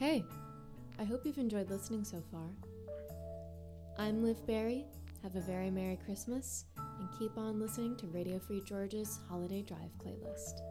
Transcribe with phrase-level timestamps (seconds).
[0.00, 0.24] Hey,
[0.98, 2.48] I hope you've enjoyed listening so far.
[3.98, 4.86] I'm Liv Barry.
[5.22, 9.90] Have a very Merry Christmas and keep on listening to Radio Free George's Holiday Drive
[10.02, 10.62] playlist.